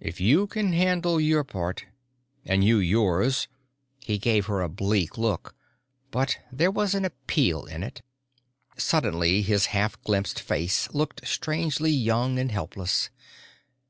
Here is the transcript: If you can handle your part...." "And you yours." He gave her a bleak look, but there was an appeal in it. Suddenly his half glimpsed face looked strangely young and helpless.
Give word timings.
If 0.00 0.22
you 0.22 0.46
can 0.46 0.72
handle 0.72 1.20
your 1.20 1.44
part...." 1.44 1.84
"And 2.46 2.64
you 2.64 2.78
yours." 2.78 3.46
He 3.98 4.16
gave 4.16 4.46
her 4.46 4.62
a 4.62 4.70
bleak 4.70 5.18
look, 5.18 5.54
but 6.10 6.38
there 6.50 6.70
was 6.70 6.94
an 6.94 7.04
appeal 7.04 7.66
in 7.66 7.82
it. 7.82 8.00
Suddenly 8.78 9.42
his 9.42 9.66
half 9.66 10.00
glimpsed 10.02 10.40
face 10.40 10.88
looked 10.94 11.28
strangely 11.28 11.90
young 11.90 12.38
and 12.38 12.50
helpless. 12.50 13.10